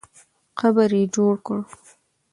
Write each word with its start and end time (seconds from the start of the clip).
قبر 0.59 0.89
یې 0.97 1.03
جوړ 1.15 1.33
کړه. 1.45 1.61